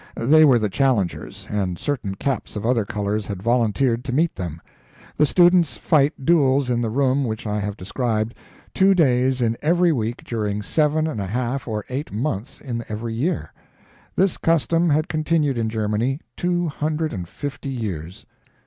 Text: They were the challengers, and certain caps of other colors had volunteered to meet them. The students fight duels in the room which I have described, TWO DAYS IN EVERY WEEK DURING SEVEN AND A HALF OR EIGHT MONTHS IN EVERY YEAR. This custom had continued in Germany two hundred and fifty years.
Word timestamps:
They 0.17 0.43
were 0.45 0.57
the 0.57 0.67
challengers, 0.67 1.45
and 1.47 1.77
certain 1.77 2.15
caps 2.15 2.55
of 2.55 2.65
other 2.65 2.85
colors 2.85 3.27
had 3.27 3.43
volunteered 3.43 4.03
to 4.05 4.11
meet 4.11 4.33
them. 4.33 4.59
The 5.15 5.27
students 5.27 5.77
fight 5.77 6.25
duels 6.25 6.71
in 6.71 6.81
the 6.81 6.89
room 6.89 7.23
which 7.23 7.45
I 7.45 7.59
have 7.59 7.77
described, 7.77 8.33
TWO 8.73 8.95
DAYS 8.95 9.41
IN 9.43 9.57
EVERY 9.61 9.91
WEEK 9.91 10.23
DURING 10.23 10.63
SEVEN 10.63 11.05
AND 11.05 11.21
A 11.21 11.27
HALF 11.27 11.67
OR 11.67 11.85
EIGHT 11.87 12.11
MONTHS 12.11 12.61
IN 12.61 12.83
EVERY 12.89 13.13
YEAR. 13.13 13.53
This 14.15 14.37
custom 14.37 14.89
had 14.89 15.07
continued 15.07 15.59
in 15.59 15.69
Germany 15.69 16.19
two 16.35 16.67
hundred 16.67 17.13
and 17.13 17.29
fifty 17.29 17.69
years. 17.69 18.25